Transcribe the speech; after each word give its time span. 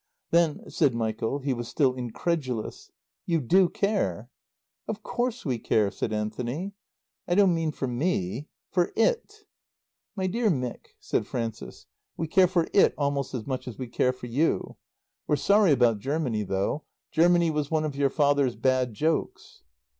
"Then," 0.31 0.67
said 0.67 0.95
Michael 0.95 1.37
(he 1.37 1.53
was 1.53 1.67
still 1.67 1.93
incredulous), 1.93 2.89
"you 3.27 3.39
do 3.39 3.69
care?" 3.69 4.31
"Of 4.87 5.03
course 5.03 5.45
we 5.45 5.59
care," 5.59 5.91
said 5.91 6.11
Anthony. 6.11 6.73
"I 7.27 7.35
don't 7.35 7.53
mean 7.53 7.71
for 7.71 7.85
me 7.87 8.47
for 8.71 8.91
it?" 8.95 9.45
"My 10.15 10.25
dear 10.25 10.49
Mick," 10.49 10.95
said 10.99 11.27
Frances, 11.27 11.85
"we 12.17 12.27
care 12.27 12.47
for 12.47 12.67
It 12.73 12.95
almost 12.97 13.35
as 13.35 13.45
much 13.45 13.67
as 13.67 13.77
we 13.77 13.85
care 13.85 14.11
for 14.11 14.25
you. 14.25 14.75
We're 15.27 15.35
sorry 15.35 15.71
about 15.71 15.99
Germany 15.99 16.41
though. 16.45 16.81
Germany 17.11 17.51
was 17.51 17.69
one 17.69 17.85
of 17.85 17.95
your 17.95 18.09
father's 18.09 18.55
bad 18.55 18.95
jokes." 18.95 19.61